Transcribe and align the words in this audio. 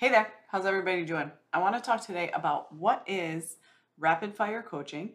Hey 0.00 0.08
there, 0.08 0.32
how's 0.48 0.64
everybody 0.64 1.04
doing? 1.04 1.30
I 1.52 1.58
want 1.58 1.74
to 1.74 1.80
talk 1.82 2.00
today 2.00 2.30
about 2.30 2.74
what 2.74 3.04
is 3.06 3.58
rapid 3.98 4.34
fire 4.34 4.62
coaching, 4.62 5.10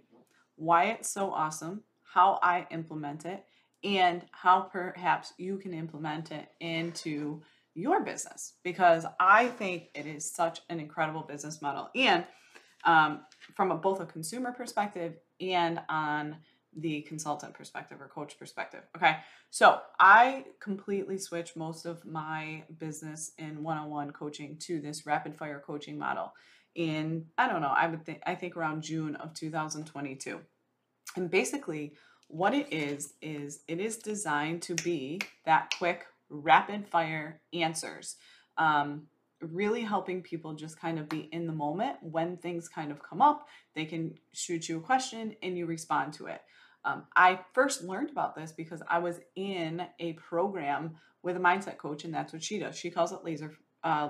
why 0.57 0.91
it's 0.91 1.09
so 1.09 1.31
awesome, 1.31 1.81
how 2.03 2.37
I 2.43 2.67
implement 2.69 3.25
it, 3.25 3.45
and 3.83 4.23
how 4.29 4.61
perhaps 4.61 5.33
you 5.39 5.57
can 5.57 5.73
implement 5.73 6.31
it 6.31 6.49
into 6.59 7.41
your 7.73 8.03
business 8.03 8.53
because 8.63 9.07
I 9.19 9.47
think 9.47 9.89
it 9.95 10.05
is 10.05 10.31
such 10.31 10.61
an 10.69 10.79
incredible 10.79 11.23
business 11.23 11.63
model. 11.63 11.89
And 11.95 12.23
um, 12.83 13.21
from 13.55 13.71
a, 13.71 13.75
both 13.77 14.01
a 14.01 14.05
consumer 14.05 14.51
perspective 14.51 15.15
and 15.41 15.81
on 15.89 16.35
the 16.75 17.01
consultant 17.01 17.53
perspective 17.53 18.01
or 18.01 18.07
coach 18.07 18.37
perspective. 18.37 18.81
Okay. 18.95 19.17
So 19.49 19.79
I 19.99 20.45
completely 20.59 21.17
switched 21.17 21.55
most 21.55 21.85
of 21.85 22.05
my 22.05 22.63
business 22.77 23.31
in 23.37 23.63
one 23.63 23.77
on 23.77 23.89
one 23.89 24.11
coaching 24.11 24.57
to 24.61 24.81
this 24.81 25.05
rapid 25.05 25.35
fire 25.35 25.63
coaching 25.65 25.97
model 25.97 26.33
in, 26.75 27.25
I 27.37 27.47
don't 27.47 27.61
know, 27.61 27.73
I 27.75 27.87
would 27.87 28.05
think, 28.05 28.21
I 28.25 28.35
think 28.35 28.57
around 28.57 28.83
June 28.83 29.15
of 29.15 29.33
2022. 29.33 30.39
And 31.15 31.31
basically, 31.31 31.93
what 32.27 32.53
it 32.53 32.71
is, 32.71 33.13
is 33.21 33.61
it 33.67 33.79
is 33.79 33.97
designed 33.97 34.61
to 34.63 34.75
be 34.75 35.21
that 35.45 35.73
quick, 35.77 36.05
rapid 36.29 36.87
fire 36.87 37.39
answers. 37.53 38.17
Um, 38.57 39.03
really 39.41 39.81
helping 39.81 40.21
people 40.21 40.53
just 40.53 40.79
kind 40.79 40.97
of 40.97 41.07
be 41.07 41.29
in 41.31 41.45
the 41.45 41.53
moment 41.53 41.97
when 42.01 42.37
things 42.37 42.67
kind 42.67 42.91
of 42.91 43.01
come 43.01 43.21
up. 43.21 43.47
They 43.75 43.85
can 43.85 44.15
shoot 44.33 44.67
you 44.67 44.77
a 44.77 44.81
question 44.81 45.35
and 45.43 45.57
you 45.57 45.65
respond 45.65 46.13
to 46.13 46.27
it. 46.27 46.41
Um, 46.85 47.03
I 47.15 47.39
first 47.53 47.83
learned 47.83 48.11
about 48.11 48.35
this 48.35 48.51
because 48.51 48.81
I 48.87 48.99
was 48.99 49.19
in 49.35 49.85
a 49.99 50.13
program 50.13 50.95
with 51.23 51.35
a 51.35 51.39
mindset 51.39 51.77
coach, 51.77 52.05
and 52.05 52.13
that's 52.13 52.31
what 52.31 52.43
she 52.43 52.59
does. 52.59 52.77
She 52.77 52.91
calls 52.91 53.11
it 53.11 53.23
laser 53.23 53.51
uh, 53.83 54.09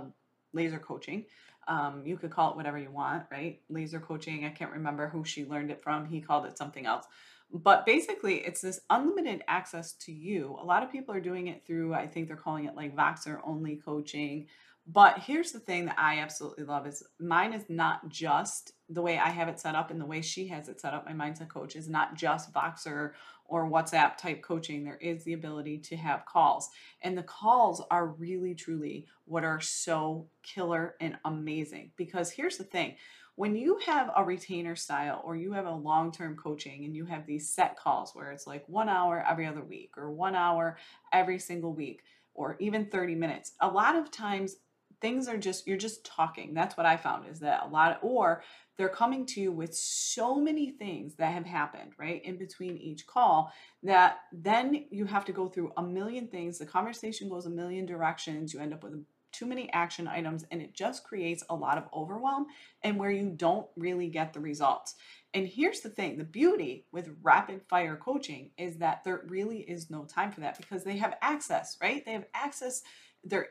laser 0.54 0.80
coaching. 0.80 1.26
Um, 1.68 2.04
you 2.06 2.18
could 2.18 2.32
call 2.32 2.52
it 2.52 2.58
whatever 2.58 2.78
you 2.78 2.92
want, 2.92 3.24
right? 3.32 3.62
Laser 3.70 4.00
coaching. 4.00 4.46
I 4.46 4.50
can't 4.50 4.72
remember 4.72 5.08
who 5.08 5.24
she 5.24 5.46
learned 5.46 5.72
it 5.72 5.82
from. 5.82 6.06
He 6.06 6.22
called 6.22 6.46
it 6.46 6.58
something 6.58 6.86
else. 6.86 7.06
But 7.52 7.86
basically, 7.86 8.36
it's 8.38 8.62
this 8.62 8.82
unlimited 8.90 9.44
access 9.48 9.94
to 9.94 10.12
you. 10.12 10.58
A 10.60 10.66
lot 10.66 10.84
of 10.84 10.92
people 10.92 11.16
are 11.16 11.22
doing 11.22 11.48
it 11.48 11.66
through, 11.66 11.94
I 11.94 12.08
think 12.08 12.28
they're 12.28 12.36
calling 12.36 12.66
it 12.66 12.76
like 12.76 12.96
Voxer 12.96 13.40
only 13.46 13.78
coaching. 13.78 14.48
But 14.88 15.20
here's 15.20 15.52
the 15.52 15.60
thing 15.60 15.86
that 15.86 15.98
I 15.98 16.20
absolutely 16.20 16.64
love 16.64 16.86
is 16.86 17.04
mine 17.20 17.54
is 17.54 17.66
not 17.70 18.08
just 18.08 18.74
the 18.88 19.02
way 19.02 19.18
I 19.18 19.30
have 19.30 19.48
it 19.48 19.60
set 19.60 19.74
up 19.74 19.90
and 19.90 20.00
the 20.00 20.06
way 20.06 20.22
she 20.22 20.48
has 20.50 20.70
it 20.70 20.80
set 20.80 20.94
up. 20.94 21.06
My 21.06 21.14
mindset 21.14 21.50
coach 21.50 21.76
is 21.76 21.90
not 21.90 22.14
just 22.16 22.54
Voxer 22.54 23.14
or 23.48 23.70
WhatsApp 23.70 24.16
type 24.18 24.44
coaching. 24.44 24.84
There 24.84 24.98
is 24.98 25.24
the 25.24 25.34
ability 25.34 25.80
to 25.80 25.96
have 25.96 26.26
calls. 26.26 26.70
And 27.02 27.18
the 27.18 27.24
calls 27.24 27.82
are 27.90 28.08
really, 28.08 28.54
truly 28.54 29.08
what 29.26 29.44
are 29.44 29.60
so 29.60 30.28
killer 30.44 30.96
and 31.02 31.18
amazing. 31.26 31.92
Because 31.98 32.30
here's 32.30 32.58
the 32.58 32.64
thing 32.64 32.96
when 33.38 33.56
you 33.56 33.80
have 33.86 34.12
a 34.16 34.24
retainer 34.24 34.76
style 34.76 35.22
or 35.26 35.36
you 35.36 35.52
have 35.52 35.66
a 35.66 35.72
long 35.72 36.12
term 36.12 36.38
coaching 36.38 36.86
and 36.86 36.96
you 36.96 37.06
have 37.06 37.26
these 37.26 37.50
set 37.50 37.76
calls 37.76 38.14
where 38.14 38.32
it's 38.32 38.48
like 38.48 38.64
one 38.68 38.88
hour 38.88 39.26
every 39.28 39.48
other 39.48 39.64
week 39.64 39.92
or 39.98 40.12
one 40.12 40.36
hour 40.36 40.78
every 41.12 41.40
single 41.40 41.74
week 41.74 42.04
or 42.36 42.56
even 42.60 42.86
30 42.86 43.16
minutes, 43.16 43.54
a 43.62 43.68
lot 43.68 43.96
of 43.96 44.12
times 44.12 44.58
things 45.02 45.28
are 45.28 45.38
just 45.38 45.68
you're 45.68 45.78
just 45.78 46.06
talking. 46.06 46.54
That's 46.54 46.78
what 46.78 46.86
i 46.86 46.98
found 46.98 47.28
is 47.30 47.40
that 47.40 47.64
a 47.66 47.68
lot 47.68 47.92
of, 47.92 47.98
or 48.02 48.44
they're 48.78 48.90
coming 48.90 49.26
to 49.26 49.42
you 49.42 49.52
with 49.52 49.74
so 49.74 50.36
many 50.36 50.72
things 50.72 51.16
that 51.16 51.34
have 51.34 51.46
happened 51.46 51.94
right 51.98 52.24
in 52.26 52.38
between 52.38 52.78
each 52.78 53.08
call 53.08 53.52
that 53.84 54.20
then 54.34 54.86
you 54.92 55.06
have 55.06 55.26
to 55.26 55.32
go 55.32 55.48
through 55.48 55.72
a 55.78 55.84
million 55.84 56.28
things. 56.28 56.58
The 56.58 56.66
conversation 56.66 57.30
goes 57.30 57.46
a 57.46 57.50
million 57.50 57.86
directions. 57.86 58.54
You 58.54 58.60
end 58.60 58.74
up 58.74 58.84
with 58.84 59.04
too 59.32 59.46
many 59.46 59.72
action 59.74 60.08
items 60.08 60.46
and 60.50 60.62
it 60.62 60.74
just 60.74 61.04
creates 61.04 61.44
a 61.50 61.56
lot 61.56 61.78
of 61.78 61.90
overwhelm 61.94 62.46
and 62.84 62.98
where 62.98 63.12
you 63.12 63.30
don't 63.36 63.68
really 63.76 64.08
get 64.08 64.32
the 64.34 64.40
results. 64.40 64.96
And 65.34 65.46
here's 65.46 65.82
the 65.82 65.90
thing 65.90 66.18
the 66.18 66.24
beauty 66.24 66.86
with 66.94 67.16
rapid 67.22 67.62
fire 67.70 67.98
coaching 67.98 68.52
is 68.58 68.78
that 68.78 69.04
there 69.04 69.24
really 69.28 69.60
is 69.60 69.90
no 69.90 70.06
time 70.06 70.32
for 70.32 70.40
that 70.40 70.58
because 70.58 70.84
they 70.84 70.98
have 70.98 71.16
access 71.22 71.78
right? 71.82 72.04
They 72.06 72.14
have 72.14 72.28
access 72.34 72.82
they're 73.26 73.48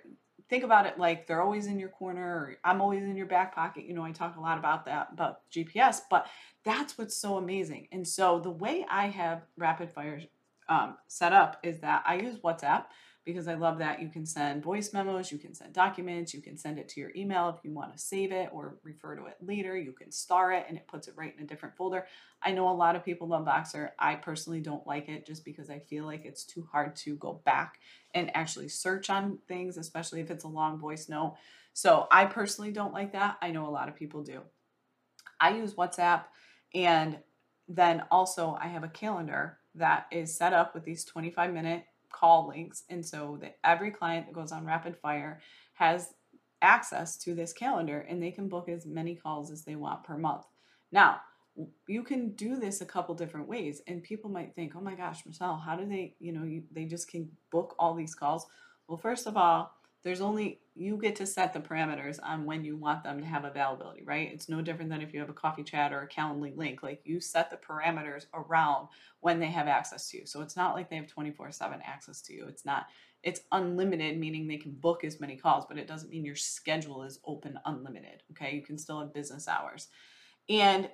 think 0.48 0.64
about 0.64 0.86
it 0.86 0.98
like 0.98 1.26
they're 1.26 1.42
always 1.42 1.66
in 1.66 1.78
your 1.78 1.88
corner 1.88 2.22
or 2.22 2.56
I'm 2.64 2.80
always 2.80 3.02
in 3.02 3.16
your 3.16 3.26
back 3.26 3.54
pocket. 3.54 3.84
You 3.84 3.94
know, 3.94 4.04
I 4.04 4.12
talk 4.12 4.36
a 4.36 4.40
lot 4.40 4.58
about 4.58 4.84
that, 4.86 5.08
about 5.12 5.40
GPS, 5.50 6.00
but 6.10 6.26
that's 6.64 6.98
what's 6.98 7.16
so 7.16 7.36
amazing. 7.36 7.88
And 7.92 8.06
so 8.06 8.40
the 8.40 8.50
way 8.50 8.84
I 8.90 9.06
have 9.06 9.42
rapid 9.56 9.90
fire 9.90 10.20
um, 10.68 10.96
set 11.08 11.32
up 11.32 11.58
is 11.62 11.80
that 11.80 12.02
I 12.06 12.16
use 12.16 12.38
WhatsApp 12.38 12.84
because 13.24 13.48
I 13.48 13.54
love 13.54 13.78
that 13.78 14.02
you 14.02 14.08
can 14.08 14.26
send 14.26 14.62
voice 14.62 14.92
memos, 14.92 15.32
you 15.32 15.38
can 15.38 15.54
send 15.54 15.72
documents, 15.72 16.34
you 16.34 16.42
can 16.42 16.58
send 16.58 16.78
it 16.78 16.88
to 16.90 17.00
your 17.00 17.10
email 17.16 17.48
if 17.48 17.64
you 17.64 17.72
want 17.72 17.92
to 17.92 17.98
save 17.98 18.32
it 18.32 18.50
or 18.52 18.76
refer 18.82 19.16
to 19.16 19.26
it 19.26 19.36
later. 19.40 19.76
You 19.76 19.92
can 19.92 20.12
star 20.12 20.52
it 20.52 20.66
and 20.68 20.76
it 20.76 20.86
puts 20.86 21.08
it 21.08 21.14
right 21.16 21.34
in 21.36 21.42
a 21.42 21.46
different 21.46 21.74
folder. 21.74 22.06
I 22.42 22.52
know 22.52 22.68
a 22.68 22.70
lot 22.70 22.96
of 22.96 23.04
people 23.04 23.28
love 23.28 23.46
Voxer. 23.46 23.90
I 23.98 24.16
personally 24.16 24.60
don't 24.60 24.86
like 24.86 25.08
it 25.08 25.26
just 25.26 25.44
because 25.44 25.70
I 25.70 25.78
feel 25.78 26.04
like 26.04 26.26
it's 26.26 26.44
too 26.44 26.68
hard 26.70 26.96
to 26.96 27.16
go 27.16 27.40
back 27.46 27.78
and 28.14 28.30
actually 28.36 28.68
search 28.68 29.08
on 29.08 29.38
things, 29.48 29.78
especially 29.78 30.20
if 30.20 30.30
it's 30.30 30.44
a 30.44 30.48
long 30.48 30.78
voice 30.78 31.08
note. 31.08 31.36
So 31.72 32.06
I 32.10 32.26
personally 32.26 32.72
don't 32.72 32.92
like 32.92 33.12
that. 33.12 33.38
I 33.40 33.50
know 33.50 33.66
a 33.66 33.70
lot 33.70 33.88
of 33.88 33.96
people 33.96 34.22
do. 34.22 34.42
I 35.40 35.56
use 35.56 35.74
WhatsApp 35.74 36.24
and 36.74 37.18
then 37.68 38.04
also 38.10 38.58
I 38.60 38.68
have 38.68 38.84
a 38.84 38.88
calendar 38.88 39.58
that 39.74 40.06
is 40.12 40.36
set 40.36 40.52
up 40.52 40.74
with 40.74 40.84
these 40.84 41.04
25 41.04 41.52
minute 41.52 41.84
call 42.14 42.48
links. 42.48 42.84
And 42.88 43.04
so 43.04 43.38
that 43.40 43.56
every 43.64 43.90
client 43.90 44.26
that 44.26 44.34
goes 44.34 44.52
on 44.52 44.64
rapid 44.64 44.96
fire 44.96 45.40
has 45.74 46.14
access 46.62 47.16
to 47.18 47.34
this 47.34 47.52
calendar 47.52 48.06
and 48.08 48.22
they 48.22 48.30
can 48.30 48.48
book 48.48 48.68
as 48.68 48.86
many 48.86 49.14
calls 49.16 49.50
as 49.50 49.64
they 49.64 49.76
want 49.76 50.04
per 50.04 50.16
month. 50.16 50.44
Now, 50.92 51.20
you 51.86 52.02
can 52.02 52.30
do 52.30 52.56
this 52.58 52.80
a 52.80 52.86
couple 52.86 53.14
different 53.14 53.48
ways 53.48 53.82
and 53.86 54.02
people 54.02 54.30
might 54.30 54.54
think, 54.54 54.74
"Oh 54.74 54.80
my 54.80 54.94
gosh, 54.94 55.26
Michelle, 55.26 55.56
how 55.56 55.76
do 55.76 55.86
they, 55.86 56.16
you 56.18 56.32
know, 56.32 56.44
you, 56.44 56.64
they 56.72 56.84
just 56.84 57.08
can 57.08 57.30
book 57.50 57.74
all 57.78 57.94
these 57.94 58.14
calls?" 58.14 58.46
Well, 58.88 58.98
first 58.98 59.26
of 59.26 59.36
all, 59.36 59.72
there's 60.04 60.20
only 60.20 60.60
you 60.74 60.98
get 60.98 61.16
to 61.16 61.26
set 61.26 61.52
the 61.52 61.60
parameters 61.60 62.18
on 62.22 62.44
when 62.44 62.64
you 62.64 62.76
want 62.76 63.02
them 63.02 63.20
to 63.20 63.26
have 63.26 63.44
availability, 63.44 64.02
right? 64.04 64.30
It's 64.32 64.48
no 64.48 64.60
different 64.60 64.90
than 64.90 65.00
if 65.00 65.14
you 65.14 65.20
have 65.20 65.30
a 65.30 65.34
coffee 65.34 65.64
chat 65.64 65.92
or 65.92 66.02
a 66.02 66.08
Calendly 66.08 66.54
link. 66.56 66.82
Like 66.82 67.00
you 67.04 67.20
set 67.20 67.50
the 67.50 67.56
parameters 67.56 68.26
around 68.34 68.88
when 69.20 69.40
they 69.40 69.46
have 69.46 69.66
access 69.66 70.10
to 70.10 70.18
you. 70.18 70.26
So 70.26 70.42
it's 70.42 70.56
not 70.56 70.74
like 70.74 70.90
they 70.90 70.96
have 70.96 71.06
24/7 71.06 71.80
access 71.84 72.20
to 72.22 72.34
you. 72.34 72.46
It's 72.46 72.66
not 72.66 72.86
it's 73.22 73.40
unlimited 73.52 74.18
meaning 74.18 74.46
they 74.46 74.58
can 74.58 74.72
book 74.72 75.02
as 75.02 75.18
many 75.18 75.36
calls, 75.36 75.64
but 75.66 75.78
it 75.78 75.88
doesn't 75.88 76.10
mean 76.10 76.26
your 76.26 76.36
schedule 76.36 77.02
is 77.04 77.20
open 77.24 77.58
unlimited, 77.64 78.22
okay? 78.32 78.54
You 78.54 78.62
can 78.62 78.76
still 78.76 79.00
have 79.00 79.14
business 79.14 79.48
hours. 79.48 79.88
And 80.50 80.90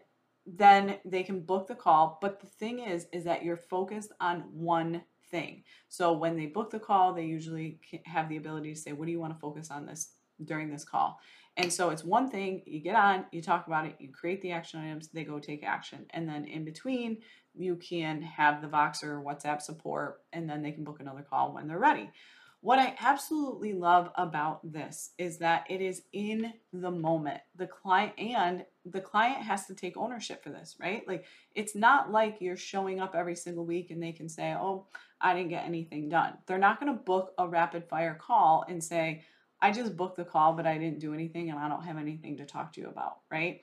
then 0.47 0.99
they 1.05 1.25
can 1.25 1.41
book 1.41 1.67
the 1.67 1.75
call, 1.75 2.19
but 2.23 2.41
the 2.41 2.47
thing 2.47 2.79
is 2.79 3.07
is 3.13 3.25
that 3.25 3.45
you're 3.45 3.57
focused 3.57 4.13
on 4.21 4.43
one 4.53 5.03
thing. 5.31 5.65
So 5.89 6.13
when 6.13 6.37
they 6.37 6.47
book 6.47 6.71
the 6.71 6.79
call, 6.79 7.15
they 7.15 7.25
usually 7.25 7.81
have 8.05 8.29
the 8.29 8.37
ability 8.37 8.75
to 8.75 8.81
say, 8.81 8.93
What 8.93 9.07
do 9.07 9.13
you 9.13 9.21
want 9.21 9.35
to 9.35 9.41
focus 9.41 9.71
on 9.71 9.87
this 9.87 10.13
during 10.45 10.71
this 10.71 10.85
call? 10.85 11.19
And 11.57 11.73
so 11.73 11.91
it's 11.91 12.05
one 12.05 12.31
thing, 12.31 12.63
you 12.65 12.81
get 12.81 12.95
on, 12.95 13.27
you 13.33 13.43
talk 13.43 13.67
about 13.67 13.85
it, 13.85 13.97
you 13.99 14.11
create 14.13 14.41
the 14.41 14.53
action 14.53 14.81
items, 14.81 15.09
they 15.09 15.25
go 15.25 15.39
take 15.39 15.65
action. 15.65 16.07
And 16.11 16.29
then 16.29 16.45
in 16.45 16.65
between, 16.65 17.19
you 17.55 17.77
can 17.77 18.23
have 18.23 18.63
the 18.63 18.69
Voxer 18.69 19.23
WhatsApp 19.23 19.61
support, 19.61 20.23
and 20.33 20.49
then 20.49 20.63
they 20.63 20.71
can 20.71 20.85
book 20.85 21.01
another 21.01 21.27
call 21.29 21.53
when 21.53 21.67
they're 21.67 21.79
ready. 21.79 22.11
What 22.63 22.79
I 22.79 22.95
absolutely 23.01 23.73
love 23.73 24.11
about 24.17 24.61
this 24.71 25.13
is 25.17 25.39
that 25.39 25.65
it 25.71 25.81
is 25.81 26.03
in 26.13 26.53
the 26.75 26.91
moment. 26.91 27.41
The 27.57 27.67
client 27.67 28.13
and 28.19 28.67
the 28.85 29.01
client 29.01 29.43
has 29.43 29.67
to 29.67 29.75
take 29.75 29.97
ownership 29.97 30.43
for 30.43 30.51
this, 30.51 30.77
right? 30.79 31.07
Like 31.09 31.25
it's 31.55 31.75
not 31.75 32.13
like 32.13 32.37
you're 32.41 32.59
showing 32.59 33.01
up 33.01 33.15
every 33.15 33.35
single 33.35 33.65
week 33.65 33.91
and 33.91 34.03
they 34.03 34.13
can 34.13 34.29
say, 34.29 34.53
"Oh, 34.53 34.87
I 35.23 35.35
didn't 35.35 35.49
get 35.49 35.65
anything 35.65 36.11
done." 36.11 36.37
They're 36.47 36.59
not 36.59 36.79
going 36.79 36.93
to 36.93 37.03
book 37.03 37.33
a 37.39 37.49
rapid 37.49 37.89
fire 37.89 38.15
call 38.15 38.67
and 38.69 38.85
say, 38.85 39.23
"I 39.63 39.73
just 39.73 39.97
booked 39.97 40.17
the 40.17 40.25
call, 40.27 40.53
but 40.53 40.67
I 40.67 40.77
didn't 40.77 41.01
do 41.01 41.15
anything 41.15 41.49
and 41.49 41.59
I 41.59 41.67
don't 41.67 41.85
have 41.85 41.97
anything 41.97 42.37
to 42.39 42.47
talk 42.47 42.75
to 42.75 42.81
you 42.83 42.89
about," 42.89 43.21
right? 43.31 43.63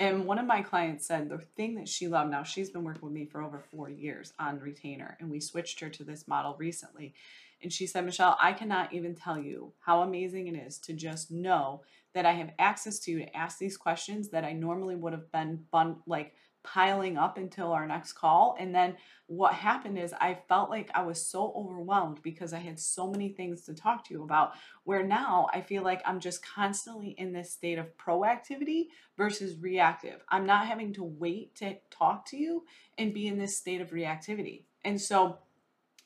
And 0.00 0.26
one 0.26 0.40
of 0.40 0.46
my 0.46 0.62
clients 0.62 1.06
said 1.06 1.28
the 1.28 1.38
thing 1.38 1.76
that 1.76 1.88
she 1.88 2.08
loved 2.08 2.32
now, 2.32 2.42
she's 2.42 2.70
been 2.70 2.82
working 2.82 3.02
with 3.02 3.12
me 3.12 3.24
for 3.24 3.40
over 3.40 3.60
four 3.60 3.88
years 3.88 4.32
on 4.40 4.58
retainer, 4.58 5.16
and 5.20 5.30
we 5.30 5.38
switched 5.38 5.78
her 5.78 5.90
to 5.90 6.02
this 6.02 6.26
model 6.26 6.56
recently 6.58 7.14
And 7.62 7.72
she 7.72 7.86
said, 7.86 8.04
Michelle, 8.04 8.36
I 8.40 8.52
cannot 8.52 8.92
even 8.92 9.14
tell 9.14 9.38
you 9.38 9.72
how 9.80 10.02
amazing 10.02 10.48
it 10.48 10.56
is 10.56 10.78
to 10.80 10.92
just 10.92 11.30
know 11.30 11.82
that 12.14 12.26
I 12.26 12.32
have 12.32 12.50
access 12.58 12.98
to 13.00 13.10
you 13.10 13.18
to 13.20 13.36
ask 13.36 13.58
these 13.58 13.76
questions 13.76 14.28
that 14.30 14.44
I 14.44 14.52
normally 14.52 14.96
would 14.96 15.12
have 15.12 15.30
been 15.32 15.64
bun- 15.70 16.02
like 16.06 16.34
piling 16.64 17.16
up 17.16 17.38
until 17.38 17.72
our 17.72 17.86
next 17.86 18.12
call. 18.12 18.56
And 18.58 18.74
then 18.74 18.96
what 19.26 19.54
happened 19.54 19.98
is 19.98 20.14
I 20.20 20.38
felt 20.48 20.70
like 20.70 20.90
I 20.94 21.02
was 21.02 21.26
so 21.26 21.52
overwhelmed 21.56 22.20
because 22.22 22.52
I 22.52 22.58
had 22.58 22.78
so 22.78 23.10
many 23.10 23.30
things 23.30 23.62
to 23.62 23.74
talk 23.74 24.04
to 24.06 24.14
you 24.14 24.22
about. 24.22 24.52
Where 24.84 25.02
now 25.02 25.48
I 25.52 25.60
feel 25.60 25.82
like 25.82 26.02
I'm 26.04 26.20
just 26.20 26.44
constantly 26.44 27.10
in 27.18 27.32
this 27.32 27.52
state 27.52 27.78
of 27.78 27.96
proactivity 27.96 28.86
versus 29.16 29.56
reactive. 29.58 30.20
I'm 30.28 30.46
not 30.46 30.66
having 30.66 30.92
to 30.94 31.04
wait 31.04 31.56
to 31.56 31.76
talk 31.90 32.26
to 32.26 32.36
you 32.36 32.64
and 32.98 33.14
be 33.14 33.26
in 33.26 33.38
this 33.38 33.58
state 33.58 33.80
of 33.80 33.90
reactivity. 33.90 34.64
And 34.84 35.00
so 35.00 35.38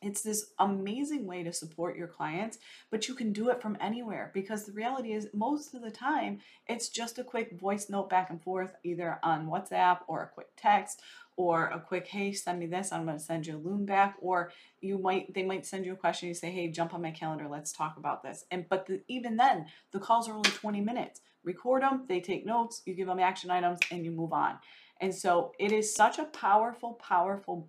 it's 0.03 0.23
this 0.23 0.53
amazing 0.59 1.27
way 1.27 1.43
to 1.43 1.53
support 1.53 1.97
your 1.97 2.07
clients, 2.07 2.59
but 2.91 3.09
you 3.09 3.15
can 3.15 3.33
do 3.33 3.49
it 3.49 3.63
from 3.63 3.79
anywhere 3.81 4.31
because 4.35 4.65
the 4.65 4.73
reality 4.73 5.13
is, 5.13 5.29
most 5.33 5.75
of 5.75 5.83
the 5.83 5.91
time, 5.91 6.41
it's 6.67 6.89
just 6.89 7.19
a 7.19 7.25
quick 7.25 7.59
voice 7.59 7.89
note 7.89 8.11
back 8.11 8.31
and 8.31 8.43
forth, 8.43 8.75
either 8.85 9.19
on 9.23 9.47
WhatsApp 9.47 10.01
or 10.07 10.23
a 10.23 10.29
quick 10.29 10.49
text 10.57 11.01
or 11.37 11.67
a 11.67 11.81
quick, 11.81 12.07
hey, 12.07 12.33
send 12.33 12.59
me 12.59 12.67
this, 12.67 12.93
I'm 12.93 13.05
going 13.05 13.19
to 13.19 13.23
send 13.23 13.47
you 13.47 13.57
a 13.57 13.59
loom 13.59 13.85
back. 13.85 14.17
Or 14.21 14.53
you 14.81 14.99
might, 14.99 15.35
they 15.35 15.43
might 15.43 15.67
send 15.67 15.85
you 15.85 15.93
a 15.93 15.97
question, 15.97 16.29
you 16.29 16.35
say, 16.35 16.51
hey, 16.51 16.69
jump 16.69 16.95
on 16.95 17.03
my 17.03 17.11
calendar, 17.11 17.47
let's 17.49 17.73
talk 17.73 17.97
about 17.99 18.23
this. 18.23 18.45
And, 18.51 18.67
but 18.69 18.87
the, 18.87 19.03
even 19.09 19.37
then, 19.37 19.67
the 19.93 19.99
calls 19.99 20.29
are 20.29 20.35
only 20.35 20.51
20 20.51 20.81
minutes. 20.81 21.21
Record 21.45 21.83
them, 21.83 22.05
they 22.09 22.21
take 22.21 22.45
notes, 22.45 22.83
you 22.87 22.95
give 22.95 23.07
them 23.07 23.21
action 23.21 23.51
items, 23.51 23.79
and 23.91 24.05
you 24.05 24.11
move 24.11 24.33
on. 24.33 24.57
And 25.01 25.15
so 25.15 25.53
it 25.59 25.73
is 25.73 25.95
such 25.95 26.19
a 26.19 26.25
powerful, 26.27 26.95
powerful 26.95 27.69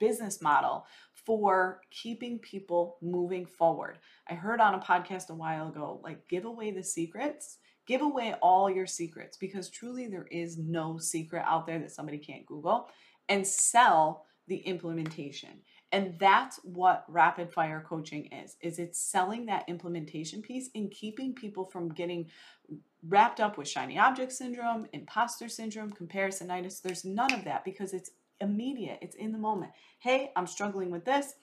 business 0.00 0.42
model 0.42 0.86
for 1.24 1.80
keeping 1.90 2.38
people 2.38 2.96
moving 3.00 3.46
forward. 3.46 3.98
I 4.28 4.34
heard 4.34 4.60
on 4.60 4.74
a 4.74 4.80
podcast 4.80 5.30
a 5.30 5.34
while 5.34 5.68
ago, 5.68 6.00
like, 6.02 6.26
give 6.28 6.44
away 6.44 6.70
the 6.70 6.82
secrets, 6.82 7.58
give 7.86 8.02
away 8.02 8.34
all 8.42 8.70
your 8.70 8.86
secrets 8.86 9.36
because 9.36 9.70
truly 9.70 10.08
there 10.08 10.26
is 10.30 10.58
no 10.58 10.98
secret 10.98 11.44
out 11.46 11.66
there 11.66 11.78
that 11.78 11.92
somebody 11.92 12.18
can't 12.18 12.46
Google 12.46 12.88
and 13.28 13.46
sell 13.46 14.24
the 14.48 14.56
implementation. 14.56 15.60
And 15.90 16.18
that's 16.18 16.60
what 16.64 17.04
rapid 17.08 17.52
fire 17.52 17.84
coaching 17.86 18.26
is. 18.26 18.56
Is 18.60 18.78
it's 18.78 18.98
selling 18.98 19.46
that 19.46 19.64
implementation 19.68 20.42
piece 20.42 20.68
and 20.74 20.90
keeping 20.90 21.34
people 21.34 21.64
from 21.64 21.88
getting 21.88 22.26
wrapped 23.06 23.40
up 23.40 23.56
with 23.56 23.68
shiny 23.68 23.98
object 23.98 24.32
syndrome, 24.32 24.86
imposter 24.92 25.48
syndrome, 25.48 25.92
comparisonitis. 25.92 26.82
There's 26.82 27.04
none 27.04 27.32
of 27.32 27.44
that 27.44 27.64
because 27.64 27.94
it's 27.94 28.10
immediate, 28.40 28.98
it's 29.00 29.16
in 29.16 29.32
the 29.32 29.38
moment. 29.38 29.72
Hey, 29.98 30.30
I'm 30.36 30.46
struggling 30.46 30.90
with 30.90 31.04
this. 31.04 31.34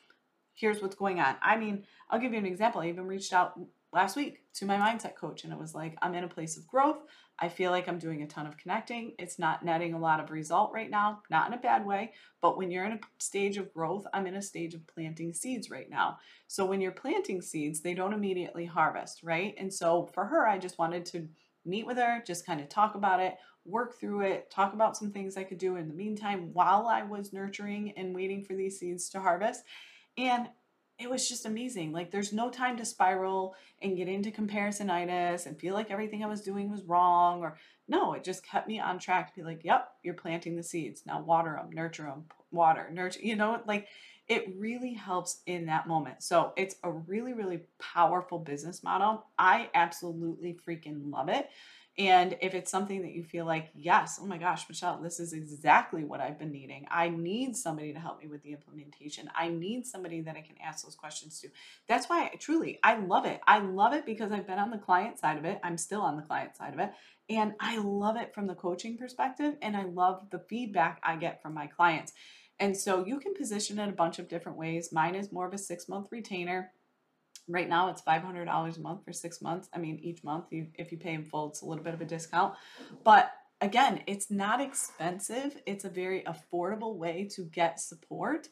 Here's 0.54 0.82
what's 0.82 0.96
going 0.96 1.20
on. 1.20 1.36
I 1.42 1.58
mean, 1.58 1.86
I'll 2.10 2.20
give 2.20 2.32
you 2.32 2.40
an 2.40 2.46
example. 2.46 2.82
I 2.82 2.88
even 2.88 3.08
reached 3.08 3.34
out 3.34 3.60
last 3.96 4.18
week 4.18 4.42
to 4.54 4.66
my 4.66 4.78
mindset 4.78 5.16
coach 5.16 5.46
and 5.46 5.54
it 5.54 5.58
was 5.58 5.74
like, 5.74 5.98
I'm 6.02 6.16
in 6.16 6.26
a 6.26 6.28
place 6.28 6.58
of 6.58 6.68
growth. 6.68 6.98
I 7.40 7.48
feel 7.48 7.72
like 7.72 7.88
I'm 7.88 7.98
doing 7.98 8.22
a 8.22 8.28
ton 8.28 8.46
of 8.46 8.58
connecting. 8.58 9.14
It's 9.18 9.40
not 9.40 9.64
netting 9.64 9.94
a 9.94 10.00
lot 10.00 10.20
of 10.20 10.32
result 10.32 10.72
right 10.74 10.90
now, 10.90 11.22
not 11.32 11.48
in 11.48 11.54
a 11.54 11.62
bad 11.62 11.86
way, 11.86 12.12
but 12.42 12.58
when 12.58 12.72
you're 12.72 12.86
in 12.86 12.92
a 12.92 13.00
stage 13.20 13.58
of 13.58 13.74
growth, 13.74 14.06
I'm 14.14 14.28
in 14.28 14.36
a 14.36 14.42
stage 14.42 14.74
of 14.74 14.86
planting 14.86 15.34
seeds 15.34 15.72
right 15.72 15.90
now. 15.90 16.18
So 16.48 16.66
when 16.66 16.82
you're 16.82 16.92
planting 16.92 17.42
seeds, 17.42 17.80
they 17.80 17.94
don't 17.94 18.14
immediately 18.14 18.66
harvest, 18.66 19.22
right? 19.24 19.56
And 19.58 19.74
so 19.74 20.10
for 20.14 20.26
her, 20.26 20.46
I 20.46 20.58
just 20.58 20.78
wanted 20.78 21.06
to 21.08 21.30
meet 21.66 21.86
with 21.86 21.98
her, 21.98 22.22
just 22.28 22.46
kind 22.46 22.60
of 22.60 22.68
talk 22.68 22.96
about 22.96 23.22
it, 23.22 23.36
work 23.64 23.98
through 23.98 24.22
it, 24.22 24.52
talk 24.52 24.74
about 24.74 24.98
some 24.98 25.12
things 25.12 25.38
I 25.38 25.44
could 25.46 25.58
do 25.58 25.78
in 25.78 25.88
the 25.88 25.94
meantime 25.94 26.50
while 26.52 26.88
I 26.88 27.04
was 27.04 27.32
nurturing 27.32 27.94
and 27.96 28.14
waiting 28.14 28.44
for 28.44 28.56
these 28.56 28.78
seeds 28.78 29.10
to 29.12 29.22
harvest. 29.22 29.64
And 30.18 30.50
it 30.98 31.10
was 31.10 31.28
just 31.28 31.46
amazing. 31.46 31.92
Like 31.92 32.12
there's 32.12 32.32
no 32.32 32.50
time 32.50 32.78
to 32.78 32.86
spiral 32.86 33.56
and 33.82 33.98
get 33.98 34.08
into 34.08 34.32
comparisonitis 34.32 35.46
and 35.46 35.60
feel 35.60 35.74
like 35.74 35.92
everything 35.92 36.24
I 36.24 36.28
was 36.28 36.42
doing 36.42 36.72
was 36.72 36.84
wrong 36.84 37.42
or 37.42 37.58
no, 37.88 38.14
it 38.14 38.24
just 38.24 38.46
kept 38.46 38.68
me 38.68 38.80
on 38.80 38.98
track 38.98 39.30
to 39.30 39.36
be 39.36 39.44
like, 39.44 39.64
yep, 39.64 39.92
you're 40.04 40.14
planting 40.14 40.56
the 40.56 40.64
seeds. 40.64 41.04
Now 41.06 41.22
water 41.22 41.60
them, 41.62 41.72
nurture 41.72 42.04
them, 42.04 42.26
water, 42.52 42.90
nurture, 42.92 43.20
you 43.22 43.36
know, 43.36 43.62
like 43.68 43.88
it 44.28 44.56
really 44.58 44.94
helps 44.94 45.42
in 45.46 45.68
that 45.68 45.88
moment. 45.88 46.24
So 46.24 46.54
it's 46.56 46.78
a 46.84 46.92
really, 46.92 47.34
really 47.34 47.62
powerful 47.80 48.40
business 48.40 48.82
model. 48.82 49.26
I 49.38 49.70
absolutely 49.76 50.58
freaking 50.68 51.12
love 51.12 51.30
it. 51.30 51.50
And 51.98 52.36
if 52.42 52.54
it's 52.54 52.70
something 52.70 53.04
that 53.04 53.14
you 53.14 53.24
feel 53.24 53.46
like, 53.46 53.70
yes, 53.74 54.20
oh 54.22 54.26
my 54.26 54.38
gosh, 54.38 54.68
Michelle, 54.68 55.02
this 55.02 55.18
is 55.18 55.32
exactly 55.32 56.04
what 56.04 56.20
I've 56.20 56.38
been 56.38 56.52
needing. 56.52 56.86
I 56.92 57.08
need 57.08 57.56
somebody 57.56 57.94
to 57.94 58.00
help 58.00 58.22
me 58.22 58.28
with 58.28 58.44
the 58.44 58.52
implementation. 58.52 59.30
I 59.34 59.48
need 59.48 59.86
somebody 59.86 60.20
that 60.22 60.36
I 60.36 60.42
can 60.42 60.58
ask 60.62 60.84
those 60.84 60.96
questions 60.96 61.40
to. 61.40 61.48
That's 61.88 62.10
why 62.10 62.26
I, 62.26 62.36
truly 62.36 62.80
I 62.84 62.98
love 62.98 63.26
it. 63.26 63.40
I 63.48 63.60
love 63.60 63.94
it 63.94 64.06
because 64.06 64.34
I've 64.34 64.48
been 64.48 64.60
on 64.60 64.72
the 64.72 64.78
client 64.78 65.20
side 65.20 65.38
of 65.38 65.46
it. 65.46 65.60
I'm 65.64 65.78
still 65.78 66.02
on 66.02 66.18
the 66.18 66.22
client 66.22 66.58
side 66.58 66.74
of 66.74 66.80
it. 66.82 66.92
And 67.30 67.54
I 67.62 67.78
love 67.78 68.18
it 68.18 68.34
from 68.34 68.48
the 68.48 68.56
coaching 68.56 68.98
perspective. 68.98 69.56
And 69.62 69.78
I 69.78 69.84
love 69.84 70.28
the 70.32 70.40
feedback 70.40 71.00
I 71.02 71.16
get 71.16 71.42
from 71.42 71.54
my 71.54 71.68
clients. 71.68 72.12
And 72.60 72.76
so 72.76 73.06
you 73.06 73.20
can 73.20 73.34
position 73.34 73.80
it 73.80 73.88
a 73.88 73.94
bunch 73.94 74.20
of 74.20 74.28
different 74.28 74.58
ways. 74.58 74.92
Mine 74.92 75.16
is 75.16 75.32
more 75.32 75.48
of 75.48 75.54
a 75.54 75.58
six 75.58 75.88
month 75.88 76.08
retainer. 76.12 76.72
Right 77.48 77.70
now, 77.70 77.90
it's 77.90 78.02
$500 78.02 78.78
a 78.78 78.82
month 78.82 79.06
for 79.06 79.14
six 79.14 79.42
months. 79.42 79.70
I 79.74 79.78
mean, 79.78 80.00
each 80.02 80.24
month, 80.24 80.46
you, 80.52 80.68
if 80.76 80.92
you 80.92 80.98
pay 80.98 81.14
in 81.14 81.24
full, 81.24 81.50
it's 81.50 81.62
a 81.62 81.66
little 81.66 81.84
bit 81.84 81.94
of 81.94 82.02
a 82.02 82.06
discount. 82.06 82.56
But 83.04 83.32
again, 83.62 84.02
it's 84.08 84.32
not 84.32 84.62
expensive. 84.62 85.62
It's 85.66 85.86
a 85.86 85.90
very 85.90 86.24
affordable 86.24 86.96
way 86.96 87.30
to 87.36 87.44
get 87.44 87.80
support. 87.80 88.48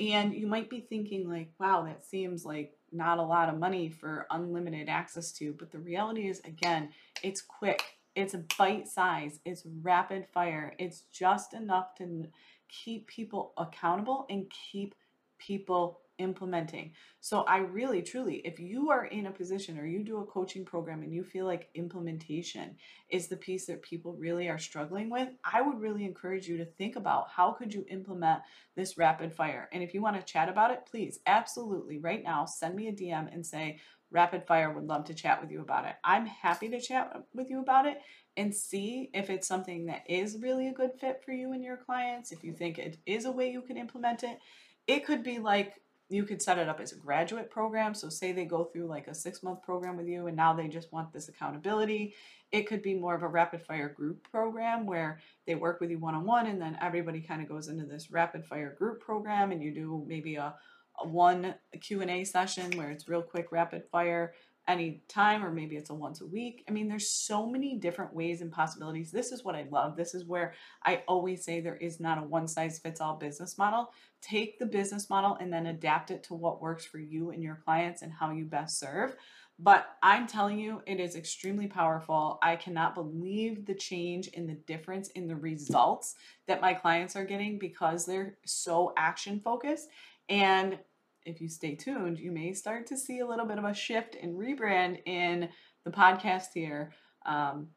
And 0.00 0.32
you 0.32 0.46
might 0.46 0.70
be 0.70 0.80
thinking, 0.80 1.28
like, 1.28 1.50
wow, 1.58 1.84
that 1.84 2.04
seems 2.04 2.44
like 2.44 2.72
not 2.92 3.18
a 3.18 3.22
lot 3.22 3.48
of 3.48 3.58
money 3.58 3.88
for 3.88 4.26
unlimited 4.30 4.88
access 4.88 5.32
to. 5.32 5.52
But 5.52 5.70
the 5.70 5.78
reality 5.78 6.28
is, 6.28 6.40
again, 6.40 6.90
it's 7.22 7.42
quick, 7.42 7.82
it's 8.14 8.34
bite 8.56 8.88
size, 8.88 9.40
it's 9.44 9.64
rapid 9.82 10.26
fire, 10.32 10.74
it's 10.78 11.02
just 11.12 11.54
enough 11.54 11.94
to 11.98 12.26
keep 12.68 13.06
people 13.08 13.52
accountable 13.56 14.26
and 14.30 14.50
keep 14.50 14.94
people 15.38 16.00
implementing. 16.18 16.92
So 17.20 17.42
I 17.42 17.58
really 17.58 18.02
truly 18.02 18.36
if 18.44 18.58
you 18.58 18.90
are 18.90 19.06
in 19.06 19.26
a 19.26 19.30
position 19.30 19.78
or 19.78 19.86
you 19.86 20.04
do 20.04 20.18
a 20.18 20.26
coaching 20.26 20.64
program 20.64 21.02
and 21.02 21.12
you 21.12 21.24
feel 21.24 21.46
like 21.46 21.70
implementation 21.74 22.76
is 23.08 23.28
the 23.28 23.36
piece 23.36 23.66
that 23.66 23.82
people 23.82 24.14
really 24.14 24.48
are 24.48 24.58
struggling 24.58 25.10
with, 25.10 25.28
I 25.44 25.62
would 25.62 25.80
really 25.80 26.04
encourage 26.04 26.46
you 26.48 26.56
to 26.58 26.64
think 26.64 26.96
about 26.96 27.28
how 27.30 27.52
could 27.52 27.72
you 27.72 27.84
implement 27.88 28.42
this 28.76 28.98
rapid 28.98 29.34
fire. 29.34 29.68
And 29.72 29.82
if 29.82 29.94
you 29.94 30.02
want 30.02 30.16
to 30.16 30.32
chat 30.32 30.48
about 30.48 30.70
it, 30.70 30.86
please 30.90 31.20
absolutely 31.26 31.98
right 31.98 32.22
now 32.22 32.44
send 32.44 32.74
me 32.74 32.88
a 32.88 32.92
DM 32.92 33.32
and 33.32 33.44
say 33.44 33.78
rapid 34.10 34.46
fire 34.46 34.72
would 34.72 34.86
love 34.86 35.04
to 35.04 35.14
chat 35.14 35.40
with 35.40 35.50
you 35.50 35.60
about 35.60 35.84
it. 35.84 35.94
I'm 36.02 36.26
happy 36.26 36.68
to 36.70 36.80
chat 36.80 37.24
with 37.34 37.50
you 37.50 37.60
about 37.60 37.86
it 37.86 38.00
and 38.36 38.54
see 38.54 39.10
if 39.12 39.30
it's 39.30 39.48
something 39.48 39.86
that 39.86 40.04
is 40.08 40.38
really 40.40 40.68
a 40.68 40.72
good 40.72 40.92
fit 40.98 41.22
for 41.24 41.32
you 41.32 41.52
and 41.52 41.62
your 41.62 41.76
clients. 41.76 42.32
If 42.32 42.44
you 42.44 42.52
think 42.52 42.78
it 42.78 42.96
is 43.04 43.24
a 43.24 43.32
way 43.32 43.50
you 43.50 43.62
can 43.62 43.76
implement 43.76 44.22
it, 44.22 44.38
it 44.86 45.04
could 45.04 45.22
be 45.22 45.38
like 45.38 45.74
you 46.08 46.24
could 46.24 46.40
set 46.40 46.58
it 46.58 46.68
up 46.68 46.80
as 46.80 46.92
a 46.92 46.96
graduate 46.96 47.50
program. 47.50 47.94
So, 47.94 48.08
say 48.08 48.32
they 48.32 48.44
go 48.44 48.64
through 48.64 48.86
like 48.86 49.08
a 49.08 49.14
six 49.14 49.42
month 49.42 49.62
program 49.62 49.96
with 49.96 50.06
you 50.06 50.26
and 50.26 50.36
now 50.36 50.54
they 50.54 50.68
just 50.68 50.92
want 50.92 51.12
this 51.12 51.28
accountability. 51.28 52.14
It 52.50 52.66
could 52.66 52.82
be 52.82 52.94
more 52.94 53.14
of 53.14 53.22
a 53.22 53.28
rapid 53.28 53.62
fire 53.62 53.90
group 53.90 54.26
program 54.30 54.86
where 54.86 55.20
they 55.46 55.54
work 55.54 55.80
with 55.80 55.90
you 55.90 55.98
one 55.98 56.14
on 56.14 56.24
one 56.24 56.46
and 56.46 56.60
then 56.60 56.78
everybody 56.80 57.20
kind 57.20 57.42
of 57.42 57.48
goes 57.48 57.68
into 57.68 57.84
this 57.84 58.10
rapid 58.10 58.44
fire 58.44 58.74
group 58.78 59.00
program 59.00 59.52
and 59.52 59.62
you 59.62 59.74
do 59.74 60.04
maybe 60.06 60.36
a, 60.36 60.54
a 61.00 61.06
one 61.06 61.54
Q&A 61.80 62.24
session 62.24 62.70
where 62.78 62.90
it's 62.90 63.08
real 63.08 63.22
quick 63.22 63.48
rapid 63.52 63.84
fire 63.92 64.32
any 64.68 65.02
time 65.08 65.42
or 65.44 65.50
maybe 65.50 65.76
it's 65.76 65.90
a 65.90 65.94
once 65.94 66.20
a 66.20 66.26
week. 66.26 66.62
I 66.68 66.72
mean, 66.72 66.88
there's 66.88 67.08
so 67.08 67.46
many 67.46 67.76
different 67.76 68.14
ways 68.14 68.42
and 68.42 68.52
possibilities. 68.52 69.10
This 69.10 69.32
is 69.32 69.42
what 69.42 69.54
I 69.54 69.66
love. 69.70 69.96
This 69.96 70.14
is 70.14 70.26
where 70.26 70.54
I 70.84 71.02
always 71.08 71.42
say 71.42 71.60
there 71.60 71.76
is 71.76 71.98
not 71.98 72.18
a 72.18 72.22
one 72.22 72.46
size 72.46 72.78
fits 72.78 73.00
all 73.00 73.16
business 73.16 73.56
model. 73.56 73.90
Take 74.20 74.58
the 74.58 74.66
business 74.66 75.08
model 75.08 75.36
and 75.40 75.52
then 75.52 75.66
adapt 75.66 76.10
it 76.10 76.22
to 76.24 76.34
what 76.34 76.60
works 76.60 76.84
for 76.84 76.98
you 76.98 77.30
and 77.30 77.42
your 77.42 77.60
clients 77.64 78.02
and 78.02 78.12
how 78.12 78.30
you 78.30 78.44
best 78.44 78.78
serve. 78.78 79.16
But 79.58 79.88
I'm 80.02 80.28
telling 80.28 80.58
you, 80.58 80.82
it 80.86 81.00
is 81.00 81.16
extremely 81.16 81.66
powerful. 81.66 82.38
I 82.42 82.54
cannot 82.54 82.94
believe 82.94 83.66
the 83.66 83.74
change 83.74 84.28
in 84.28 84.46
the 84.46 84.54
difference 84.54 85.08
in 85.10 85.26
the 85.26 85.34
results 85.34 86.14
that 86.46 86.60
my 86.60 86.74
clients 86.74 87.16
are 87.16 87.24
getting 87.24 87.58
because 87.58 88.06
they're 88.06 88.36
so 88.44 88.92
action 88.96 89.40
focused. 89.40 89.88
And 90.28 90.78
if 91.24 91.40
you 91.40 91.48
stay 91.48 91.74
tuned, 91.74 92.18
you 92.18 92.32
may 92.32 92.52
start 92.52 92.86
to 92.88 92.96
see 92.96 93.20
a 93.20 93.26
little 93.26 93.46
bit 93.46 93.58
of 93.58 93.64
a 93.64 93.74
shift 93.74 94.16
and 94.20 94.38
rebrand 94.38 95.00
in 95.06 95.48
the 95.84 95.90
podcast 95.90 96.48
here. 96.54 96.92
Um, 97.26 97.68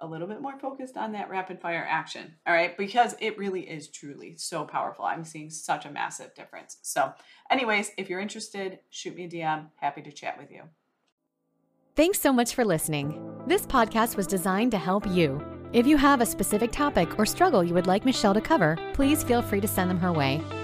a 0.00 0.06
little 0.06 0.26
bit 0.26 0.40
more 0.40 0.58
focused 0.58 0.96
on 0.96 1.12
that 1.12 1.28
rapid 1.28 1.60
fire 1.60 1.86
action. 1.88 2.34
All 2.46 2.54
right. 2.54 2.76
Because 2.76 3.14
it 3.20 3.36
really 3.36 3.68
is 3.68 3.90
truly 3.90 4.34
so 4.36 4.64
powerful. 4.64 5.04
I'm 5.04 5.24
seeing 5.24 5.50
such 5.50 5.84
a 5.84 5.90
massive 5.90 6.34
difference. 6.34 6.78
So, 6.82 7.12
anyways, 7.50 7.90
if 7.98 8.08
you're 8.08 8.20
interested, 8.20 8.78
shoot 8.88 9.14
me 9.14 9.24
a 9.24 9.28
DM. 9.28 9.66
Happy 9.76 10.02
to 10.02 10.12
chat 10.12 10.38
with 10.38 10.50
you. 10.50 10.62
Thanks 11.96 12.20
so 12.20 12.32
much 12.32 12.54
for 12.54 12.64
listening. 12.64 13.42
This 13.46 13.66
podcast 13.66 14.16
was 14.16 14.26
designed 14.26 14.70
to 14.70 14.78
help 14.78 15.06
you. 15.06 15.42
If 15.72 15.86
you 15.86 15.96
have 15.98 16.20
a 16.20 16.26
specific 16.26 16.72
topic 16.72 17.18
or 17.18 17.26
struggle 17.26 17.62
you 17.62 17.74
would 17.74 17.86
like 17.86 18.04
Michelle 18.04 18.34
to 18.34 18.40
cover, 18.40 18.78
please 18.94 19.22
feel 19.22 19.42
free 19.42 19.60
to 19.60 19.68
send 19.68 19.90
them 19.90 19.98
her 19.98 20.12
way. 20.12 20.42